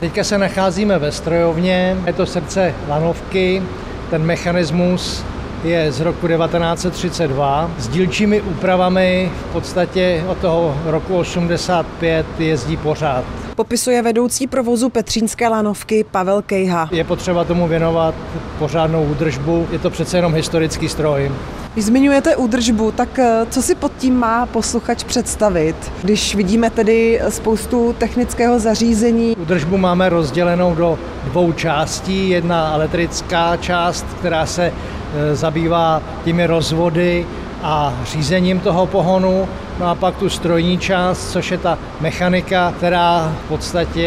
[0.00, 3.62] Teďka se nacházíme ve strojovně, je to srdce lanovky,
[4.10, 5.24] ten mechanismus
[5.64, 7.70] je z roku 1932.
[7.78, 13.24] S dílčími úpravami v podstatě od toho roku 85 jezdí pořád.
[13.60, 16.88] Popisuje vedoucí provozu Petřínské lanovky Pavel Kejha.
[16.92, 18.14] Je potřeba tomu věnovat
[18.58, 21.32] pořádnou údržbu, je to přece jenom historický stroj.
[21.72, 27.20] Když zmiňujete údržbu, tak eh, co si pod tím má posluchač představit, když vidíme tedy
[27.28, 29.36] spoustu technického zařízení?
[29.36, 32.30] Údržbu máme rozdělenou do dvou částí.
[32.30, 37.26] Jedna elektrická část, která se eh, zabývá těmi rozvody
[37.62, 39.48] a řízením toho pohonu.
[39.78, 44.00] No a pak tu strojní část, což je ta mechanika, která v podstatě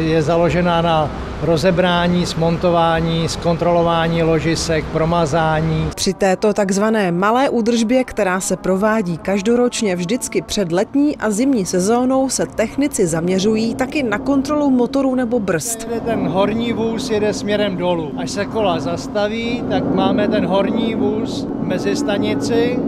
[0.00, 1.10] je založená na
[1.42, 5.90] rozebrání, smontování, zkontrolování ložisek, promazání.
[5.94, 12.28] Při této takzvané malé údržbě, která se provádí každoročně vždycky před letní a zimní sezónou,
[12.28, 15.88] se technici zaměřují taky na kontrolu motorů nebo brzd.
[16.04, 18.12] Ten horní vůz jede směrem dolů.
[18.16, 22.78] Až se kola zastaví, tak máme ten horní vůz mezi stanici,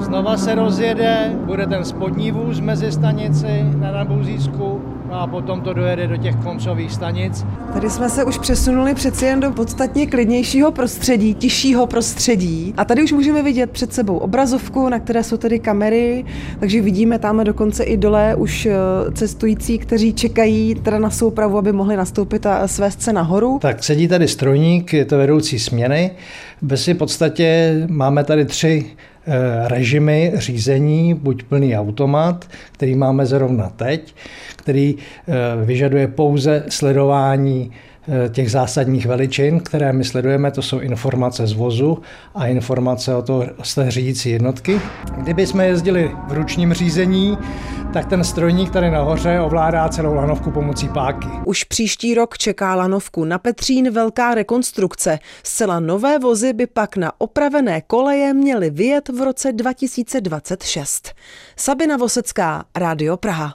[0.00, 5.72] znova se rozjede, bude ten spodní vůz mezi stanici na Nabuzísku no a potom to
[5.72, 7.44] dojede do těch koncových stanic.
[7.72, 12.74] Tady jsme se už přesunuli přeci jen do podstatně klidnějšího prostředí, tiššího prostředí.
[12.76, 16.24] A tady už můžeme vidět před sebou obrazovku, na které jsou tedy kamery,
[16.60, 18.72] takže vidíme tam dokonce i dole už eh,
[19.12, 23.58] cestující, kteří čekají teda na soupravu, aby mohli nastoupit a svést se nahoru.
[23.62, 26.10] Tak sedí tady strojník, je to vedoucí směny.
[26.62, 28.90] Bez v podstatě máme tady tři
[29.66, 34.14] režimy řízení, buď plný automat, který máme zrovna teď,
[34.56, 37.99] který eh, vyžaduje pouze sledování eh,
[38.32, 41.98] těch zásadních veličin, které my sledujeme, to jsou informace z vozu
[42.34, 44.80] a informace o to z té řídící jednotky.
[45.16, 47.38] Kdyby jsme jezdili v ručním řízení,
[47.92, 51.28] tak ten strojník tady nahoře ovládá celou lanovku pomocí páky.
[51.44, 55.18] Už příští rok čeká lanovku na Petřín velká rekonstrukce.
[55.42, 61.12] Zcela nové vozy by pak na opravené koleje měly vyjet v roce 2026.
[61.56, 63.48] Sabina Vosecká, Rádio Praha.